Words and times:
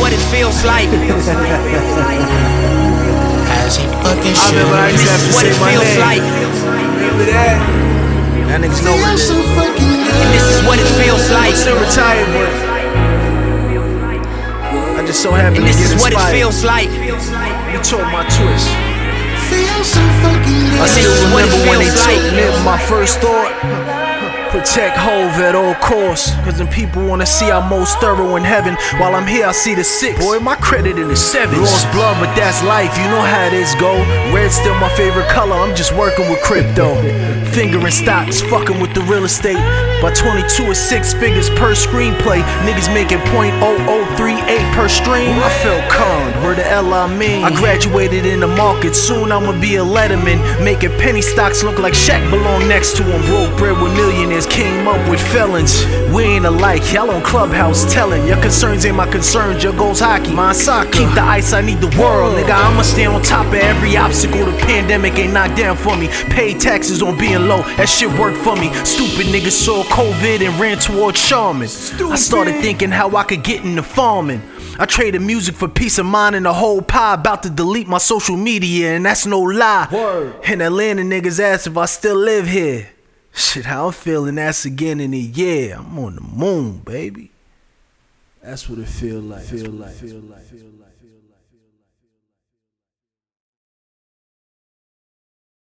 what 0.00 0.12
it 0.12 0.20
feels 0.30 0.64
like. 0.64 0.88
As 3.48 3.76
he 3.76 3.84
fucking 4.04 4.34
I 4.36 4.38
should. 4.38 4.54
remember 4.56 4.76
I 4.76 4.88
used 4.92 5.04
to 5.04 5.10
have 5.10 5.22
to 5.26 5.32
What 5.34 5.44
say 5.44 5.50
it 5.50 5.58
my 5.60 5.70
feels 5.72 5.90
name. 5.90 6.00
like. 6.06 6.22
Remember 6.22 7.24
that? 7.32 7.56
That 8.46 8.58
niggas 8.62 8.82
know 8.84 8.94
what 8.94 9.10
it 9.16 9.18
is. 9.18 9.30
And 9.30 10.28
this 10.32 10.46
is 10.46 10.60
what 10.68 10.78
it 10.78 10.86
feels 11.00 11.24
like. 11.34 11.50
I'm 11.54 11.58
still 11.58 11.78
retired, 11.80 12.28
but 12.36 12.48
I 14.96 15.04
just 15.06 15.20
so 15.22 15.30
happen 15.32 15.56
And 15.58 15.66
to 15.66 15.70
this 15.70 15.78
get 15.82 15.96
is 15.96 16.00
what 16.02 16.12
it 16.12 16.20
feels 16.30 16.62
like. 16.64 16.88
You 17.72 17.78
told 17.82 18.06
my 18.14 18.22
twist. 18.30 18.68
I 19.46 19.50
And 19.50 20.86
this 20.86 20.90
still 20.94 21.10
is 21.10 21.22
what 21.32 21.42
remember 21.42 21.58
when 21.70 21.78
they 21.80 21.90
feels 21.90 22.04
told 22.06 22.22
like. 22.22 22.38
me 22.38 22.64
my 22.64 22.78
first 22.78 23.18
thought. 23.20 24.05
Protect 24.56 24.96
Hove 24.96 25.36
at 25.44 25.54
all 25.54 25.74
costs. 25.74 26.32
Cause 26.40 26.56
then 26.56 26.68
people 26.68 27.06
wanna 27.06 27.26
see 27.26 27.50
I'm 27.50 27.68
most 27.68 27.98
thorough 27.98 28.36
in 28.36 28.42
heaven. 28.42 28.74
While 28.96 29.14
I'm 29.14 29.26
here, 29.26 29.44
I 29.44 29.52
see 29.52 29.74
the 29.74 29.84
six. 29.84 30.18
Boy, 30.18 30.38
my 30.38 30.56
credit 30.56 30.98
in 30.98 31.08
the 31.08 31.16
sevens. 31.16 31.60
Lost 31.60 31.92
blood, 31.92 32.16
but 32.24 32.34
that's 32.34 32.64
life. 32.64 32.96
You 32.96 33.04
know 33.12 33.20
how 33.20 33.50
this 33.50 33.74
go. 33.74 33.92
Red's 34.32 34.54
still 34.56 34.74
my 34.80 34.88
favorite 34.96 35.28
color. 35.28 35.56
I'm 35.56 35.76
just 35.76 35.92
working 35.92 36.30
with 36.30 36.40
crypto. 36.40 36.96
Fingering 37.52 37.92
stocks, 37.92 38.40
fucking 38.40 38.80
with 38.80 38.94
the 38.94 39.02
real 39.02 39.24
estate. 39.24 39.60
By 40.00 40.12
22 40.12 40.64
or 40.64 40.74
six 40.74 41.12
figures 41.12 41.48
per 41.50 41.72
screenplay. 41.72 42.40
Niggas 42.64 42.92
making 42.92 43.18
.0038 43.28 44.74
per 44.74 44.88
stream. 44.88 45.36
I 45.36 45.50
felt 45.62 45.84
conned. 45.90 46.34
Where 46.42 46.54
the 46.54 46.66
L 46.66 46.92
I 46.92 47.06
mean? 47.06 47.44
I 47.44 47.54
graduated 47.54 48.24
in 48.24 48.40
the 48.40 48.46
market. 48.46 48.94
Soon 48.94 49.32
I'ma 49.32 49.58
be 49.60 49.76
a 49.76 49.84
letterman. 49.84 50.64
Making 50.64 50.96
penny 50.98 51.22
stocks 51.22 51.62
look 51.62 51.78
like 51.78 51.94
Shaq 51.94 52.30
belong 52.30 52.68
next 52.68 52.96
to 52.96 53.02
him. 53.02 53.20
Broke 53.26 53.56
bread 53.58 53.82
with 53.82 53.94
millionaires. 53.94 54.45
Came 54.50 54.88
up 54.88 55.10
with 55.10 55.20
felons. 55.20 55.84
We 56.14 56.24
ain't 56.24 56.46
alike. 56.46 56.92
Y'all 56.92 57.10
on 57.10 57.22
Clubhouse 57.22 57.92
telling. 57.92 58.26
Your 58.26 58.40
concerns 58.40 58.86
ain't 58.86 58.96
my 58.96 59.06
concerns. 59.10 59.62
Your 59.62 59.74
goals 59.74 60.00
hockey. 60.00 60.32
Mine 60.32 60.54
soccer. 60.54 60.90
Keep 60.90 61.14
the 61.14 61.20
ice. 61.20 61.52
I 61.52 61.60
need 61.60 61.80
the 61.80 61.94
world. 62.00 62.36
Nigga, 62.36 62.52
I'ma 62.52 62.82
stay 62.82 63.04
on 63.04 63.20
top 63.22 63.46
of 63.48 63.54
every 63.54 63.96
obstacle. 63.96 64.44
The 64.44 64.56
pandemic 64.62 65.18
ain't 65.18 65.34
knocked 65.34 65.56
down 65.56 65.76
for 65.76 65.96
me. 65.96 66.08
Pay 66.30 66.54
taxes 66.58 67.02
on 67.02 67.18
being 67.18 67.48
low. 67.48 67.62
That 67.76 67.88
shit 67.88 68.10
worked 68.18 68.38
for 68.38 68.56
me. 68.56 68.72
Stupid 68.84 69.26
niggas 69.26 69.52
saw 69.52 69.82
COVID 69.84 70.46
and 70.46 70.58
ran 70.58 70.78
towards 70.78 71.20
Charmin. 71.20 71.68
I 71.68 72.16
started 72.16 72.60
thinking 72.62 72.90
how 72.90 73.14
I 73.14 73.24
could 73.24 73.42
get 73.42 73.64
into 73.64 73.82
farming. 73.82 74.40
I 74.78 74.86
traded 74.86 75.22
music 75.22 75.54
for 75.54 75.68
peace 75.68 75.98
of 75.98 76.06
mind 76.06 76.34
and 76.34 76.46
a 76.46 76.52
whole 76.52 76.82
pie. 76.82 77.14
About 77.14 77.42
to 77.44 77.50
delete 77.50 77.88
my 77.88 77.98
social 77.98 78.36
media, 78.36 78.94
and 78.94 79.04
that's 79.04 79.26
no 79.26 79.40
lie. 79.40 79.88
And 80.44 80.62
Atlanta 80.62 81.02
niggas 81.02 81.40
asked 81.40 81.66
if 81.66 81.76
I 81.76 81.86
still 81.86 82.16
live 82.16 82.46
here. 82.46 82.88
Shit, 83.36 83.66
how 83.66 83.88
I'm 83.88 83.92
feeling, 83.92 84.36
that's 84.36 84.64
again 84.64 84.98
in 84.98 85.12
a 85.12 85.18
year. 85.18 85.76
I'm 85.76 85.98
on 85.98 86.14
the 86.14 86.22
moon, 86.22 86.78
baby. 86.78 87.30
That's 88.42 88.66
what 88.66 88.78
it 88.78 88.88
feel 88.88 89.20
like. 89.20 89.42
Feel 89.42 89.72
like. 89.72 89.92
Feel 89.92 90.20
like. 90.20 90.42
Feel 90.44 90.70
like. 90.80 90.95